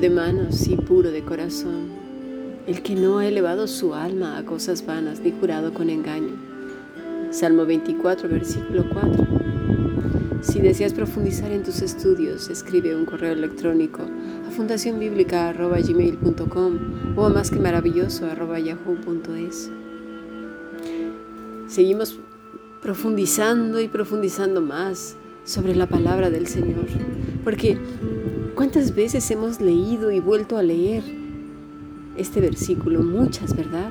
de 0.00 0.10
manos 0.10 0.66
y 0.68 0.76
puro 0.76 1.10
de 1.10 1.22
corazón, 1.22 1.88
el 2.66 2.82
que 2.82 2.94
no 2.94 3.18
ha 3.18 3.26
elevado 3.26 3.66
su 3.66 3.94
alma 3.94 4.38
a 4.38 4.44
cosas 4.44 4.86
vanas 4.86 5.20
ni 5.20 5.32
jurado 5.32 5.74
con 5.74 5.90
engaño. 5.90 6.32
Salmo 7.30 7.66
24, 7.66 8.26
versículo 8.28 8.88
4. 8.90 9.26
Si 10.40 10.60
deseas 10.60 10.94
profundizar 10.94 11.52
en 11.52 11.62
tus 11.62 11.82
estudios, 11.82 12.48
escribe 12.48 12.96
un 12.96 13.04
correo 13.04 13.32
electrónico 13.32 14.00
a 14.48 14.50
fundacionbiblica.gmail.com 14.50 16.78
o 17.16 17.26
a 17.26 17.28
más 17.28 17.50
que 17.50 17.60
maravilloso 17.60 18.26
yahoo.es. 18.26 19.70
Seguimos 21.68 22.18
profundizando 22.80 23.78
y 23.80 23.88
profundizando 23.88 24.62
más 24.62 25.16
sobre 25.44 25.74
la 25.74 25.86
palabra 25.86 26.30
del 26.30 26.46
Señor, 26.46 26.86
porque 27.44 27.76
¿cuántas 28.54 28.94
veces 28.94 29.30
hemos 29.30 29.60
leído 29.60 30.10
y 30.10 30.20
vuelto 30.20 30.56
a 30.56 30.62
leer 30.62 31.02
este 32.16 32.40
versículo? 32.40 33.02
Muchas, 33.02 33.56
¿verdad? 33.56 33.90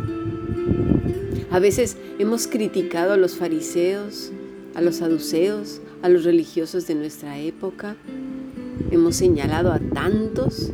A 1.50 1.60
veces 1.60 1.98
hemos 2.20 2.48
criticado 2.48 3.14
a 3.14 3.18
los 3.18 3.36
fariseos, 3.36 4.32
a 4.76 4.82
los 4.82 4.98
saduceos, 4.98 5.82
a 6.02 6.10
los 6.10 6.24
religiosos 6.24 6.88
de 6.88 6.96
nuestra 6.96 7.40
época. 7.40 7.96
Hemos 8.90 9.16
señalado 9.16 9.72
a 9.72 9.80
tantos 9.80 10.72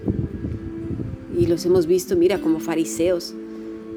y 1.37 1.47
los 1.47 1.65
hemos 1.65 1.87
visto, 1.87 2.15
mira, 2.15 2.39
como 2.39 2.59
fariseos, 2.59 3.33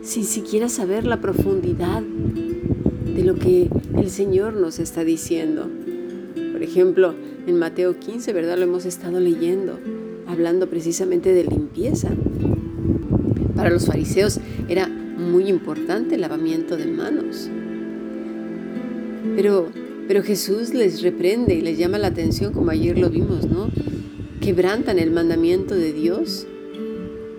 sin 0.03 0.25
siquiera 0.25 0.69
saber 0.69 1.05
la 1.05 1.21
profundidad 1.21 2.03
de 2.03 3.25
lo 3.25 3.35
que 3.35 3.69
el 3.97 4.11
Señor 4.11 4.55
nos 4.55 4.79
está 4.79 5.05
diciendo. 5.05 5.69
Por 6.53 6.63
ejemplo, 6.63 7.15
en 7.47 7.59
Mateo 7.59 7.99
15, 7.99 8.33
¿verdad? 8.33 8.59
Lo 8.59 8.65
hemos 8.65 8.85
estado 8.85 9.21
leyendo, 9.21 9.79
hablando 10.27 10.69
precisamente 10.69 11.33
de 11.33 11.45
limpieza. 11.45 12.11
Para 13.57 13.71
los 13.71 13.87
fariseos 13.87 14.41
era 14.69 14.89
muy 14.89 15.49
importante 15.49 16.15
el 16.15 16.23
lavamiento 16.23 16.77
de 16.77 16.87
manos. 16.87 17.51
Pero, 19.37 19.69
pero 20.09 20.23
Jesús 20.23 20.75
les 20.75 21.03
reprende 21.03 21.55
y 21.55 21.61
les 21.61 21.79
llama 21.79 21.99
la 21.99 22.09
atención, 22.09 22.53
como 22.53 22.71
ayer 22.71 22.99
lo 22.99 23.11
vimos, 23.11 23.47
¿no? 23.47 23.71
Quebrantan 24.41 24.99
el 24.99 25.11
mandamiento 25.11 25.75
de 25.75 25.93
Dios 25.93 26.47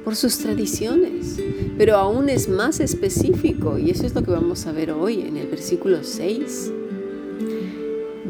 por 0.03 0.15
sus 0.15 0.37
tradiciones, 0.37 1.39
pero 1.77 1.97
aún 1.97 2.29
es 2.29 2.49
más 2.49 2.79
específico 2.79 3.77
y 3.77 3.91
eso 3.91 4.05
es 4.05 4.15
lo 4.15 4.23
que 4.23 4.31
vamos 4.31 4.65
a 4.65 4.71
ver 4.71 4.91
hoy 4.91 5.21
en 5.21 5.37
el 5.37 5.47
versículo 5.47 6.03
6. 6.03 6.71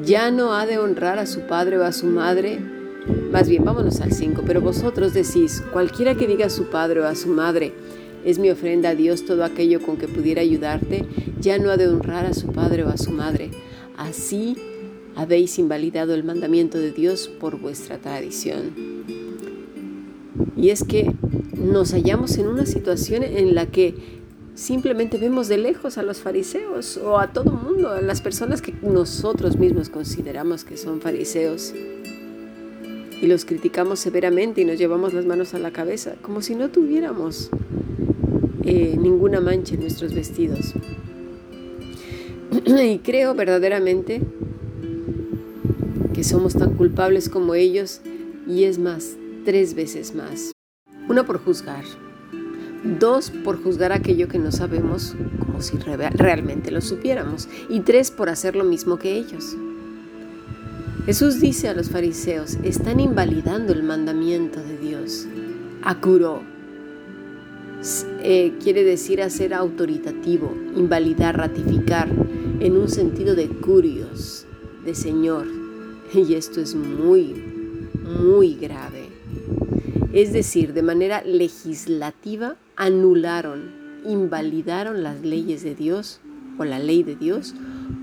Ya 0.04 0.32
no 0.32 0.54
ha 0.54 0.66
de 0.66 0.78
honrar 0.78 1.20
a 1.20 1.26
su 1.26 1.42
padre 1.42 1.78
o 1.78 1.84
a 1.84 1.92
su 1.92 2.08
madre, 2.08 2.60
más 3.32 3.48
bien 3.48 3.64
vámonos 3.64 4.02
al 4.02 4.12
5, 4.12 4.44
pero 4.46 4.62
vosotros 4.62 5.14
decís, 5.14 5.64
cualquiera 5.72 6.16
que 6.16 6.28
diga 6.28 6.48
a 6.48 6.50
su 6.50 6.70
padre 6.70 7.02
o 7.02 7.08
a 7.08 7.16
su 7.16 7.30
madre, 7.30 7.74
es 8.26 8.40
mi 8.40 8.50
ofrenda 8.50 8.90
a 8.90 8.96
Dios 8.96 9.26
todo 9.26 9.44
aquello 9.44 9.82
con 9.82 9.98
que 9.98 10.08
pudiera 10.08 10.42
ayudarte, 10.42 11.06
ya 11.40 11.58
no 11.60 11.70
ha 11.70 11.78
de 11.78 11.88
honrar 11.88 12.26
a 12.26 12.34
su 12.34 12.48
padre 12.48 12.84
o 12.84 12.90
a 12.90 12.98
su 12.98 13.12
madre. 13.12 13.52
Así 13.98 14.56
habéis 15.16 15.60
invalidado 15.60 16.14
el 16.14 16.24
mandamiento 16.24 16.78
de 16.78 16.92
Dios 16.92 17.28
por 17.28 17.60
vuestra 17.60 17.98
tradición. 17.98 18.72
Y 20.56 20.70
es 20.70 20.84
que 20.84 21.14
nos 21.56 21.92
hallamos 21.94 22.38
en 22.38 22.48
una 22.48 22.66
situación 22.66 23.24
en 23.24 23.56
la 23.56 23.68
que 23.68 24.21
simplemente 24.56 25.18
vemos 25.18 25.48
de 25.48 25.58
lejos 25.58 25.98
a 25.98 26.04
los 26.04 26.20
fariseos 26.20 26.98
o 26.98 27.20
a 27.20 27.34
todo 27.34 27.52
mundo, 27.52 27.90
a 27.90 28.02
las 28.02 28.22
personas 28.22 28.62
que 28.62 28.74
nosotros 28.82 29.58
mismos 29.58 29.90
consideramos 29.90 30.64
que 30.64 30.78
son 30.78 31.02
fariseos. 31.02 31.74
Y 33.22 33.28
los 33.28 33.46
criticamos 33.46 34.00
severamente 34.00 34.62
y 34.62 34.66
nos 34.66 34.80
llevamos 34.80 35.14
las 35.14 35.26
manos 35.26 35.54
a 35.54 35.60
la 35.60 35.72
cabeza, 35.72 36.16
como 36.22 36.42
si 36.42 36.56
no 36.56 36.70
tuviéramos 36.70 37.50
eh, 38.64 38.96
ninguna 39.00 39.40
mancha 39.40 39.76
en 39.76 39.82
nuestros 39.82 40.14
vestidos. 40.14 40.74
y 42.66 43.00
creo 43.00 43.36
verdaderamente 43.36 44.22
que 46.14 46.24
somos 46.24 46.54
tan 46.56 46.74
culpables 46.74 47.30
como 47.30 47.56
ellos 47.56 48.02
y 48.48 48.66
es 48.66 48.80
más, 48.80 49.16
tres 49.46 49.76
veces 49.76 50.16
más. 50.16 50.52
Uno 51.08 51.26
por 51.26 51.44
juzgar. 51.44 51.84
Dos 52.84 53.30
por 53.30 53.62
juzgar 53.62 53.92
aquello 53.92 54.28
que 54.28 54.40
no 54.40 54.52
sabemos 54.52 55.16
como 55.40 55.62
si 55.62 55.78
realmente 55.78 56.72
lo 56.72 56.82
supiéramos. 56.82 57.48
Y 57.70 57.82
tres 57.82 58.10
por 58.10 58.30
hacer 58.30 58.56
lo 58.56 58.64
mismo 58.64 58.98
que 58.98 59.16
ellos. 59.16 59.56
Jesús 61.06 61.40
dice 61.40 61.68
a 61.68 61.74
los 61.74 61.90
fariseos, 61.90 62.58
están 62.64 63.00
invalidando 63.00 63.74
el 63.74 63.84
mandamiento 63.84 64.62
de 64.62 64.78
Dios. 64.78 65.28
Acuró. 65.84 66.42
Eh, 68.22 68.54
quiere 68.62 68.84
decir 68.84 69.22
hacer 69.22 69.54
autoritativo, 69.54 70.56
invalidar, 70.76 71.38
ratificar, 71.38 72.08
en 72.60 72.78
un 72.78 72.90
sentido 72.90 73.36
de 73.36 73.48
curios, 73.48 74.46
de 74.86 74.94
Señor. 74.94 75.48
Y 76.14 76.34
esto 76.34 76.62
es 76.62 76.76
muy, 76.76 77.34
muy 78.04 78.56
grave 78.56 79.12
es 80.14 80.34
decir, 80.34 80.74
de 80.74 80.84
manera 80.84 81.22
legislativa 81.24 82.56
anularon, 82.76 83.72
invalidaron 84.06 85.04
las 85.04 85.22
leyes 85.22 85.64
de 85.64 85.76
Dios 85.76 86.20
o 86.58 86.66
la 86.66 86.80
ley 86.80 87.04
de 87.04 87.16
Dios 87.16 87.54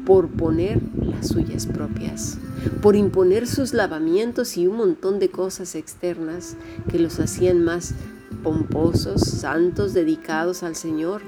por 0.07 0.29
poner 0.29 0.81
las 0.97 1.29
suyas 1.29 1.67
propias, 1.67 2.39
por 2.81 2.97
imponer 2.97 3.47
sus 3.47 3.75
lavamientos 3.75 4.57
y 4.57 4.67
un 4.67 4.77
montón 4.77 5.19
de 5.19 5.29
cosas 5.29 5.75
externas 5.75 6.57
que 6.91 6.99
los 6.99 7.21
hacían 7.21 7.63
más 7.63 7.95
pomposos, 8.43 9.21
santos, 9.21 9.93
dedicados 9.93 10.63
al 10.63 10.77
Señor. 10.77 11.21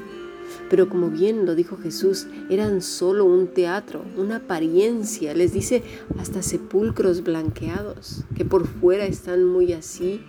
Pero 0.70 0.88
como 0.88 1.10
bien 1.10 1.46
lo 1.46 1.54
dijo 1.54 1.76
Jesús, 1.76 2.26
eran 2.48 2.80
solo 2.80 3.24
un 3.24 3.48
teatro, 3.48 4.02
una 4.16 4.36
apariencia. 4.36 5.34
Les 5.34 5.52
dice 5.52 5.82
hasta 6.18 6.42
sepulcros 6.42 7.22
blanqueados, 7.22 8.24
que 8.34 8.44
por 8.44 8.66
fuera 8.66 9.04
están 9.04 9.44
muy 9.44 9.72
así, 9.72 10.22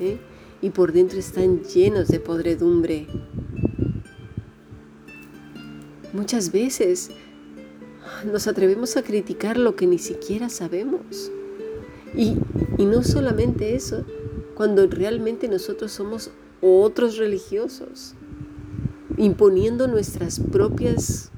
¿eh? 0.00 0.18
y 0.62 0.70
por 0.70 0.92
dentro 0.92 1.18
están 1.18 1.62
llenos 1.62 2.08
de 2.08 2.20
podredumbre. 2.20 3.06
Muchas 6.12 6.50
veces 6.50 7.10
nos 8.24 8.46
atrevemos 8.46 8.96
a 8.96 9.02
criticar 9.02 9.58
lo 9.58 9.76
que 9.76 9.86
ni 9.86 9.98
siquiera 9.98 10.48
sabemos. 10.48 11.30
Y, 12.14 12.36
y 12.78 12.84
no 12.86 13.02
solamente 13.02 13.74
eso, 13.74 14.04
cuando 14.54 14.86
realmente 14.86 15.48
nosotros 15.48 15.92
somos 15.92 16.30
otros 16.62 17.18
religiosos, 17.18 18.14
imponiendo 19.18 19.86
nuestras 19.88 20.40
propias 20.40 21.30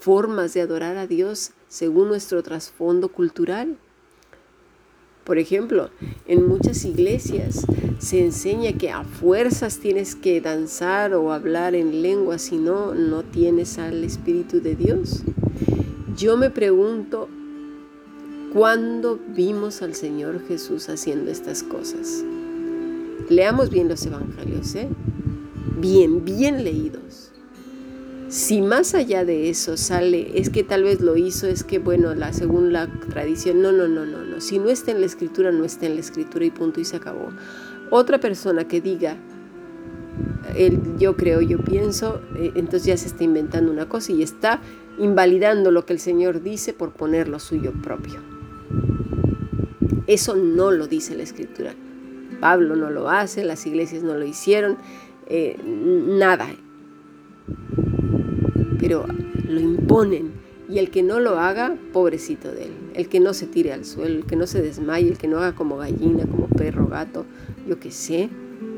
formas 0.00 0.54
de 0.54 0.62
adorar 0.62 0.96
a 0.96 1.06
Dios 1.06 1.52
según 1.68 2.08
nuestro 2.08 2.42
trasfondo 2.42 3.10
cultural. 3.10 3.78
Por 5.28 5.36
ejemplo, 5.36 5.90
en 6.26 6.48
muchas 6.48 6.86
iglesias 6.86 7.66
se 7.98 8.24
enseña 8.24 8.72
que 8.72 8.90
a 8.90 9.04
fuerzas 9.04 9.78
tienes 9.78 10.14
que 10.16 10.40
danzar 10.40 11.12
o 11.12 11.34
hablar 11.34 11.74
en 11.74 12.00
lengua, 12.00 12.38
si 12.38 12.56
no, 12.56 12.94
no 12.94 13.24
tienes 13.24 13.78
al 13.78 14.04
Espíritu 14.04 14.62
de 14.62 14.74
Dios. 14.74 15.24
Yo 16.16 16.38
me 16.38 16.48
pregunto, 16.48 17.28
¿cuándo 18.54 19.20
vimos 19.36 19.82
al 19.82 19.94
Señor 19.94 20.40
Jesús 20.48 20.88
haciendo 20.88 21.30
estas 21.30 21.62
cosas? 21.62 22.24
Leamos 23.28 23.68
bien 23.68 23.90
los 23.90 24.06
evangelios, 24.06 24.74
¿eh? 24.76 24.88
Bien, 25.78 26.24
bien 26.24 26.64
leídos. 26.64 27.27
Si 28.28 28.60
más 28.60 28.94
allá 28.94 29.24
de 29.24 29.48
eso 29.48 29.78
sale, 29.78 30.38
es 30.38 30.50
que 30.50 30.62
tal 30.62 30.84
vez 30.84 31.00
lo 31.00 31.16
hizo, 31.16 31.46
es 31.46 31.64
que 31.64 31.78
bueno, 31.78 32.14
la, 32.14 32.34
según 32.34 32.74
la 32.74 32.86
tradición, 33.08 33.62
no, 33.62 33.72
no, 33.72 33.88
no, 33.88 34.04
no, 34.04 34.22
no. 34.22 34.40
Si 34.42 34.58
no 34.58 34.68
está 34.68 34.90
en 34.90 35.00
la 35.00 35.06
escritura, 35.06 35.50
no 35.50 35.64
está 35.64 35.86
en 35.86 35.94
la 35.94 36.00
escritura 36.00 36.44
y 36.44 36.50
punto 36.50 36.78
y 36.78 36.84
se 36.84 36.96
acabó. 36.96 37.30
Otra 37.90 38.20
persona 38.20 38.68
que 38.68 38.82
diga, 38.82 39.16
yo 40.98 41.16
creo, 41.16 41.40
yo 41.40 41.58
pienso, 41.58 42.20
eh, 42.36 42.52
entonces 42.54 42.84
ya 42.84 42.96
se 42.98 43.06
está 43.06 43.24
inventando 43.24 43.72
una 43.72 43.88
cosa 43.88 44.12
y 44.12 44.22
está 44.22 44.60
invalidando 44.98 45.70
lo 45.70 45.86
que 45.86 45.94
el 45.94 45.98
Señor 45.98 46.42
dice 46.42 46.74
por 46.74 46.92
poner 46.92 47.28
lo 47.28 47.38
suyo 47.38 47.72
propio. 47.82 48.20
Eso 50.06 50.36
no 50.36 50.70
lo 50.70 50.86
dice 50.86 51.16
la 51.16 51.22
escritura. 51.22 51.74
Pablo 52.40 52.76
no 52.76 52.90
lo 52.90 53.08
hace, 53.08 53.42
las 53.42 53.66
iglesias 53.66 54.02
no 54.02 54.14
lo 54.14 54.24
hicieron, 54.26 54.76
eh, 55.28 55.56
nada 55.64 56.48
pero 58.78 59.06
lo 59.48 59.60
imponen. 59.60 60.32
Y 60.68 60.78
el 60.78 60.90
que 60.90 61.02
no 61.02 61.18
lo 61.18 61.38
haga, 61.38 61.76
pobrecito 61.92 62.52
de 62.52 62.64
él. 62.64 62.72
El 62.94 63.08
que 63.08 63.20
no 63.20 63.32
se 63.32 63.46
tire 63.46 63.72
al 63.72 63.86
suelo, 63.86 64.18
el 64.18 64.26
que 64.26 64.36
no 64.36 64.46
se 64.46 64.60
desmaye, 64.60 65.08
el 65.08 65.16
que 65.16 65.28
no 65.28 65.38
haga 65.38 65.54
como 65.54 65.78
gallina, 65.78 66.26
como 66.26 66.46
perro, 66.48 66.86
gato, 66.86 67.24
yo 67.66 67.80
qué 67.80 67.90
sé, 67.90 68.28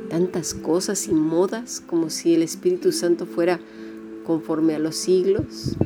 tantas 0.09 0.55
cosas 0.55 1.09
y 1.09 1.15
modas 1.15 1.83
como 1.85 2.11
si 2.11 2.35
el 2.35 2.43
Espíritu 2.43 2.93
Santo 2.93 3.27
fuera 3.27 3.59
conforme 4.25 4.75
a 4.75 4.79
los 4.79 4.97
siglos. 4.97 5.77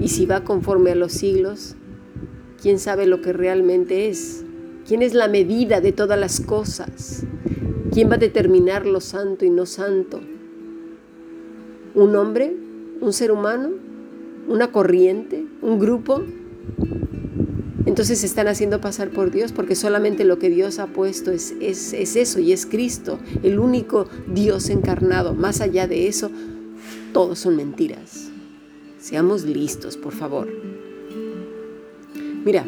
Y 0.00 0.08
si 0.08 0.26
va 0.26 0.44
conforme 0.44 0.90
a 0.90 0.94
los 0.94 1.12
siglos, 1.12 1.76
¿quién 2.60 2.78
sabe 2.78 3.06
lo 3.06 3.22
que 3.22 3.32
realmente 3.32 4.08
es? 4.08 4.44
¿Quién 4.86 5.00
es 5.00 5.14
la 5.14 5.28
medida 5.28 5.80
de 5.80 5.92
todas 5.92 6.18
las 6.18 6.40
cosas? 6.40 7.24
¿Quién 7.90 8.10
va 8.10 8.16
a 8.16 8.18
determinar 8.18 8.84
lo 8.84 9.00
santo 9.00 9.46
y 9.46 9.50
no 9.50 9.64
santo? 9.64 10.20
¿Un 11.94 12.16
hombre? 12.16 12.63
¿Un 13.00 13.12
ser 13.12 13.32
humano? 13.32 13.70
¿Una 14.48 14.70
corriente? 14.72 15.44
¿Un 15.62 15.78
grupo? 15.78 16.22
Entonces 17.86 18.20
se 18.20 18.26
están 18.26 18.48
haciendo 18.48 18.80
pasar 18.80 19.10
por 19.10 19.30
Dios 19.30 19.52
porque 19.52 19.74
solamente 19.74 20.24
lo 20.24 20.38
que 20.38 20.50
Dios 20.50 20.78
ha 20.78 20.86
puesto 20.86 21.30
es, 21.30 21.54
es, 21.60 21.92
es, 21.92 22.16
eso 22.16 22.40
y 22.40 22.52
es 22.52 22.66
Cristo, 22.66 23.18
el 23.42 23.58
único 23.58 24.08
Dios 24.26 24.70
encarnado. 24.70 25.34
Más 25.34 25.60
allá 25.60 25.86
de 25.86 26.08
eso, 26.08 26.30
todos 27.12 27.38
son 27.38 27.56
mentiras. 27.56 28.30
Seamos 28.98 29.44
listos, 29.44 29.98
por 29.98 30.14
favor. 30.14 30.48
Mira, 32.44 32.66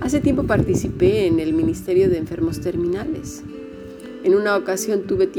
hace 0.00 0.20
tiempo 0.20 0.44
participé 0.44 1.26
en 1.26 1.40
el 1.40 1.52
Ministerio 1.52 2.08
de 2.08 2.18
Enfermos 2.18 2.60
Terminales. 2.60 3.42
En 4.22 4.34
una 4.36 4.56
ocasión 4.56 5.02
tuve 5.02 5.30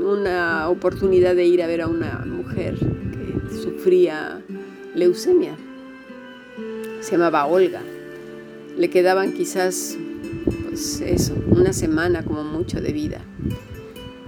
una 0.00 0.68
oportunidad 0.68 1.34
de 1.34 1.44
ir 1.44 1.62
a 1.62 1.66
ver 1.66 1.82
a 1.82 1.88
una 1.88 2.24
mujer 2.26 2.76
que 2.78 3.54
sufría 3.54 4.42
leucemia. 4.94 5.56
Se 7.00 7.12
llamaba 7.12 7.46
Olga. 7.46 7.82
Le 8.76 8.88
quedaban 8.90 9.32
quizás, 9.32 9.96
pues 10.68 11.00
eso, 11.00 11.34
una 11.50 11.72
semana 11.72 12.24
como 12.24 12.44
mucho 12.44 12.80
de 12.80 12.92
vida. 12.92 13.20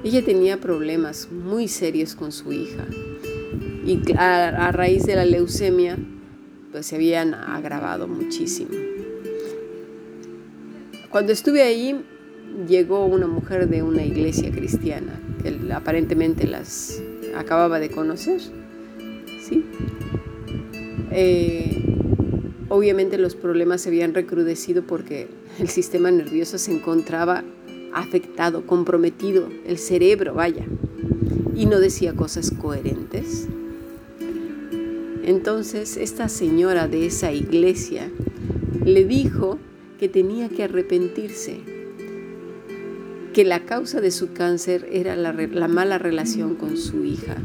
Ella 0.02 0.24
tenía 0.24 0.60
problemas 0.60 1.28
muy 1.30 1.66
serios 1.66 2.14
con 2.14 2.30
su 2.30 2.52
hija 2.52 2.84
y 3.86 4.00
a, 4.16 4.72
raíz 4.72 5.04
de 5.04 5.16
la 5.16 5.24
leucemia 5.24 5.96
pues 6.72 6.86
se 6.86 6.96
habían 6.96 7.34
agravado 7.34 8.08
muchísimo. 8.08 8.70
Cuando 11.10 11.32
estuve 11.32 11.62
ahí 11.62 12.04
llegó 12.68 13.06
una 13.06 13.26
mujer 13.26 13.68
de 13.68 13.82
una 13.82 14.04
iglesia 14.04 14.50
cristiana 14.50 15.20
aparentemente 15.72 16.46
las 16.46 17.02
acababa 17.36 17.78
de 17.80 17.90
conocer. 17.90 18.40
¿sí? 19.40 19.64
Eh, 21.10 21.82
obviamente 22.68 23.18
los 23.18 23.34
problemas 23.34 23.82
se 23.82 23.90
habían 23.90 24.14
recrudecido 24.14 24.82
porque 24.82 25.28
el 25.58 25.68
sistema 25.68 26.10
nervioso 26.10 26.58
se 26.58 26.72
encontraba 26.72 27.44
afectado, 27.92 28.66
comprometido, 28.66 29.48
el 29.66 29.78
cerebro, 29.78 30.34
vaya, 30.34 30.64
y 31.54 31.66
no 31.66 31.78
decía 31.78 32.14
cosas 32.14 32.50
coherentes. 32.50 33.46
Entonces 35.24 35.96
esta 35.96 36.28
señora 36.28 36.88
de 36.88 37.06
esa 37.06 37.32
iglesia 37.32 38.10
le 38.84 39.04
dijo 39.04 39.58
que 39.98 40.08
tenía 40.08 40.48
que 40.48 40.64
arrepentirse, 40.64 41.60
que 43.34 43.44
la 43.44 43.60
causa 43.60 44.00
de 44.00 44.10
su 44.10 44.32
cáncer 44.32 44.88
era 44.90 45.16
la, 45.16 45.68
mala 45.68 45.98
relación 45.98 46.54
con 46.54 46.78
su 46.78 47.04
hija 47.04 47.36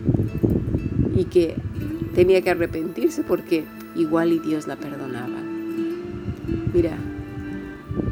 y 1.15 1.25
que 1.25 1.55
tenía 2.15 2.41
que 2.41 2.51
arrepentirse 2.51 3.23
porque 3.23 3.65
igual 3.95 4.31
y 4.31 4.39
Dios 4.39 4.67
la 4.67 4.77
perdonaba. 4.77 5.37
Mira, 6.73 6.97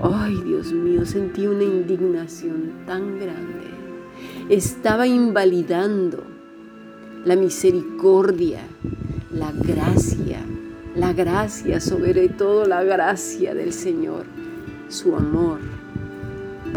ay 0.02 0.36
Dios 0.46 0.74
mío, 0.74 1.06
sentí 1.06 1.48
una 1.48 1.64
indignación 1.64 2.72
tan 2.86 3.20
grande. 3.20 3.68
Estaba 4.50 5.08
invalidando 5.08 6.24
la 7.24 7.36
misericordia 7.36 8.60
la 9.38 9.52
gracia, 9.52 10.40
la 10.96 11.14
gracia, 11.14 11.80
sobre 11.80 12.28
todo 12.30 12.66
la 12.66 12.84
gracia 12.84 13.54
del 13.54 13.72
Señor, 13.72 14.26
su 14.90 15.16
amor, 15.16 15.60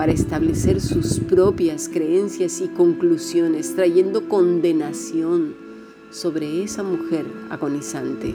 para 0.00 0.12
establecer 0.12 0.80
sus 0.80 1.20
propias 1.20 1.90
creencias 1.90 2.62
y 2.62 2.68
conclusiones, 2.68 3.76
trayendo 3.76 4.30
condenación 4.30 5.54
sobre 6.10 6.62
esa 6.64 6.82
mujer 6.82 7.26
agonizante, 7.50 8.34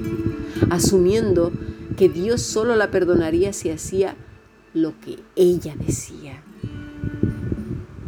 asumiendo 0.70 1.52
que 1.98 2.08
Dios 2.08 2.44
solo 2.44 2.76
la 2.76 2.92
perdonaría 2.92 3.52
si 3.52 3.72
hacía 3.72 4.16
lo 4.76 4.94
que 5.00 5.18
ella 5.36 5.76
decía. 5.76 6.44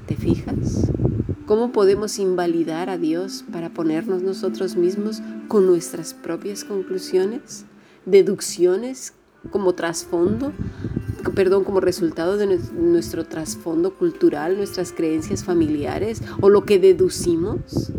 ¿Te 0.06 0.15
fijas? 0.15 0.92
¿Cómo 1.48 1.71
podemos 1.71 2.19
invalidar 2.19 2.92
a 2.92 3.00
Dios 3.00 3.44
para 3.51 3.74
ponernos 3.74 4.21
nosotros 4.21 4.75
mismos 4.75 5.24
con 5.48 5.65
nuestras 5.65 6.13
propias 6.13 6.63
conclusiones, 6.63 7.65
deducciones 8.06 9.13
como 9.48 9.74
trasfondo, 9.74 10.52
perdón, 11.36 11.64
como 11.64 11.80
resultado 11.80 12.38
de 12.38 12.60
nuestro 12.74 13.26
trasfondo 13.26 13.94
cultural, 13.94 14.58
nuestras 14.58 14.92
creencias 14.92 15.44
familiares 15.44 16.22
o 16.42 16.50
lo 16.50 16.66
que 16.66 16.80
deducimos? 16.80 17.92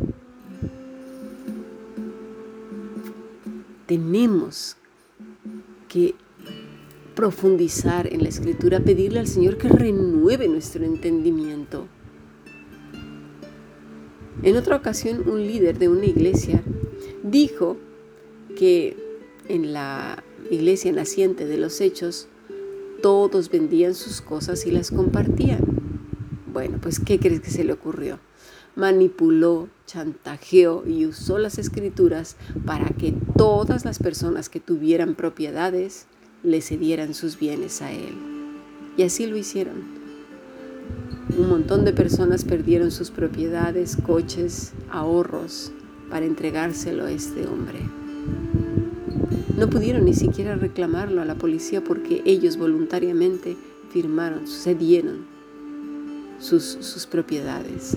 Tenemos 3.86 4.76
que 5.88 6.14
profundizar 7.14 8.12
en 8.12 8.22
la 8.22 8.28
escritura, 8.28 8.80
pedirle 8.80 9.20
al 9.20 9.26
Señor 9.26 9.56
que 9.56 9.68
renueve 9.68 10.46
nuestro 10.48 10.84
entendimiento 10.84 11.86
en 14.42 14.56
otra 14.56 14.76
ocasión, 14.76 15.28
un 15.28 15.44
líder 15.44 15.78
de 15.78 15.88
una 15.88 16.06
iglesia 16.06 16.62
dijo 17.24 17.76
que 18.56 18.96
en 19.48 19.72
la 19.72 20.22
iglesia 20.50 20.92
naciente 20.92 21.46
de 21.46 21.58
los 21.58 21.80
hechos, 21.80 22.28
todos 23.02 23.50
vendían 23.50 23.94
sus 23.94 24.20
cosas 24.20 24.66
y 24.66 24.70
las 24.70 24.90
compartían. 24.90 25.60
Bueno, 26.52 26.78
pues 26.80 26.98
¿qué 26.98 27.18
crees 27.18 27.40
que 27.40 27.50
se 27.50 27.64
le 27.64 27.72
ocurrió? 27.72 28.18
Manipuló, 28.74 29.68
chantajeó 29.86 30.84
y 30.86 31.06
usó 31.06 31.38
las 31.38 31.58
escrituras 31.58 32.36
para 32.64 32.88
que 32.90 33.14
todas 33.36 33.84
las 33.84 33.98
personas 33.98 34.48
que 34.48 34.60
tuvieran 34.60 35.14
propiedades 35.14 36.06
le 36.42 36.60
cedieran 36.60 37.14
sus 37.14 37.38
bienes 37.38 37.82
a 37.82 37.92
él. 37.92 38.14
Y 38.96 39.02
así 39.02 39.26
lo 39.26 39.36
hicieron. 39.36 39.98
Un 41.36 41.48
montón 41.48 41.84
de 41.84 41.92
personas 41.92 42.44
perdieron 42.44 42.90
sus 42.90 43.10
propiedades, 43.10 43.96
coches, 43.96 44.72
ahorros 44.90 45.72
para 46.10 46.26
entregárselo 46.26 47.04
a 47.04 47.10
este 47.12 47.46
hombre. 47.46 47.80
No 49.58 49.68
pudieron 49.68 50.04
ni 50.04 50.14
siquiera 50.14 50.54
reclamarlo 50.54 51.20
a 51.20 51.24
la 51.24 51.34
policía 51.34 51.82
porque 51.82 52.22
ellos 52.24 52.56
voluntariamente 52.58 53.56
firmaron, 53.90 54.46
cedieron 54.46 55.26
sus, 56.38 56.62
sus 56.62 57.06
propiedades. 57.06 57.96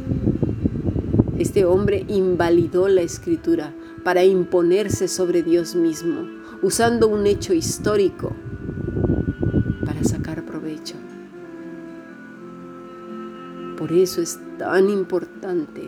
Este 1.38 1.64
hombre 1.66 2.04
invalidó 2.08 2.88
la 2.88 3.02
escritura 3.02 3.76
para 4.04 4.26
imponerse 4.26 5.08
sobre 5.08 5.44
Dios 5.44 5.76
mismo, 5.76 6.28
usando 6.64 7.08
un 7.08 7.28
hecho 7.28 7.54
histórico 7.54 8.36
para 9.86 10.04
sacar 10.04 10.44
provecho. 10.44 10.96
Por 13.78 13.92
eso 13.92 14.20
es 14.20 14.40
tan 14.58 14.90
importante 14.90 15.84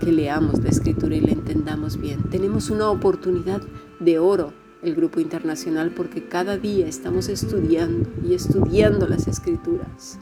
que 0.00 0.10
leamos 0.10 0.62
la 0.62 0.70
escritura 0.70 1.16
y 1.16 1.20
la 1.20 1.32
entendamos 1.32 1.98
bien. 1.98 2.22
Tenemos 2.30 2.70
una 2.70 2.90
oportunidad 2.90 3.60
de 4.00 4.18
oro 4.18 4.52
el 4.82 4.94
grupo 4.94 5.20
internacional 5.20 5.90
porque 5.90 6.24
cada 6.24 6.58
día 6.58 6.86
estamos 6.86 7.28
estudiando 7.28 8.08
y 8.22 8.34
estudiando 8.34 9.08
las 9.08 9.26
escrituras, 9.26 10.18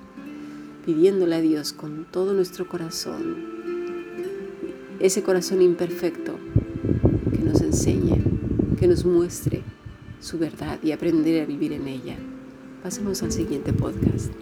pidiéndole 0.86 1.36
a 1.36 1.40
Dios 1.40 1.72
con 1.72 2.06
todo 2.10 2.32
nuestro 2.32 2.68
corazón, 2.68 3.36
ese 5.00 5.22
corazón 5.22 5.62
imperfecto 5.62 6.36
que 7.32 7.42
nos 7.42 7.60
enseñe, 7.60 8.22
que 8.78 8.86
nos 8.86 9.04
muestre 9.04 9.62
su 10.20 10.38
verdad 10.38 10.78
y 10.82 10.92
aprender 10.92 11.42
a 11.42 11.46
vivir 11.46 11.72
en 11.72 11.88
ella. 11.88 12.16
Pasemos 12.82 13.22
al 13.24 13.32
siguiente 13.32 13.72
podcast. 13.72 14.32